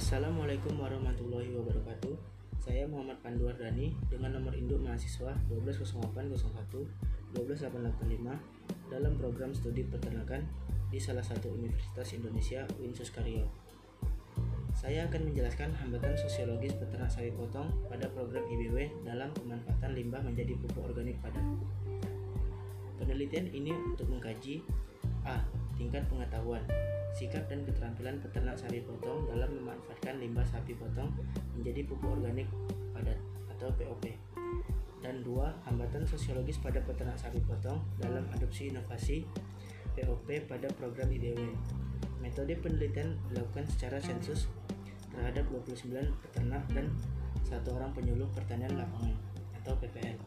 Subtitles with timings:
[0.00, 2.16] Assalamualaikum warahmatullahi wabarakatuh.
[2.56, 10.40] Saya Muhammad Panduardani dengan nomor induk mahasiswa 1208001 12885 dalam program studi peternakan
[10.88, 13.44] di salah satu universitas Indonesia Winsus Karyo.
[14.72, 20.56] Saya akan menjelaskan hambatan sosiologis peternak sapi potong pada program IBW dalam pemanfaatan limbah menjadi
[20.64, 21.44] pupuk organik padat.
[22.96, 24.64] Penelitian ini untuk mengkaji
[25.28, 25.59] A.
[25.80, 26.60] Tingkat pengetahuan
[27.16, 31.08] sikap dan keterampilan peternak sapi potong dalam memanfaatkan limbah sapi potong
[31.56, 32.44] menjadi pupuk organik
[32.92, 33.16] padat
[33.56, 34.12] atau POP.
[35.00, 39.24] Dan dua, hambatan sosiologis pada peternak sapi potong dalam adopsi inovasi
[39.96, 41.48] POP pada program IDW.
[42.20, 44.52] Metode penelitian dilakukan secara sensus
[45.08, 46.92] terhadap 29 peternak dan
[47.48, 49.16] satu orang penyuluh pertanian lapangan
[49.64, 50.20] atau PPL.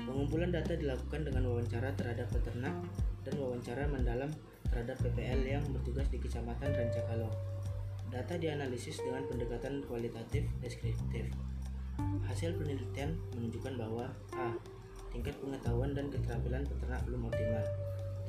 [0.00, 2.72] Pengumpulan data dilakukan dengan wawancara terhadap peternak
[3.26, 4.30] dan wawancara mendalam
[4.70, 7.26] terhadap PPL yang bertugas di Kecamatan Rancakalo.
[8.06, 11.26] Data dianalisis dengan pendekatan kualitatif deskriptif.
[12.30, 14.06] Hasil penelitian menunjukkan bahwa
[14.38, 14.54] A.
[15.10, 17.64] Tingkat pengetahuan dan keterampilan peternak belum optimal,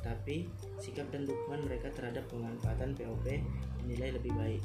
[0.00, 0.48] tetapi
[0.80, 3.38] sikap dan dukungan mereka terhadap pemanfaatan POP
[3.84, 4.62] dinilai lebih baik.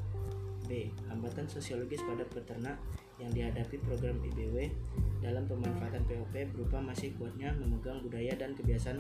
[0.65, 0.89] B.
[1.11, 2.81] Hambatan sosiologis pada peternak
[3.21, 4.73] yang dihadapi program IBW
[5.21, 8.97] dalam pemanfaatan POP berupa masih kuatnya memegang budaya dan kebiasaan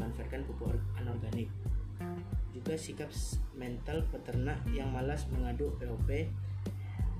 [0.00, 1.52] memanfaatkan pupuk anorganik
[2.50, 3.10] juga sikap
[3.54, 6.26] mental peternak yang malas mengaduk POP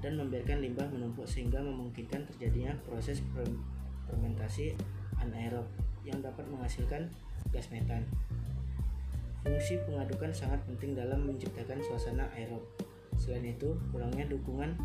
[0.01, 3.21] dan membiarkan limbah menumpuk sehingga memungkinkan terjadinya proses
[4.09, 4.75] fermentasi
[5.21, 5.69] anaerob
[6.03, 7.13] yang dapat menghasilkan
[7.53, 8.09] gas metan.
[9.41, 12.65] Fungsi pengadukan sangat penting dalam menciptakan suasana aerob.
[13.17, 14.77] Selain itu, kurangnya dukungan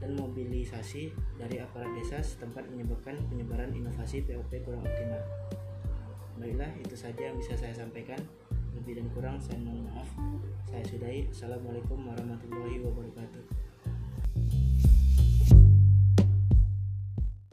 [0.00, 5.41] dan mobilisasi dari aparat desa setempat menyebabkan penyebaran inovasi POP kurang optimal.
[6.40, 8.18] Baiklah, itu saja yang bisa saya sampaikan.
[8.72, 10.08] Lebih dan kurang saya mohon maaf.
[10.64, 11.28] Saya sudahi.
[11.28, 13.51] Assalamualaikum warahmatullahi wabarakatuh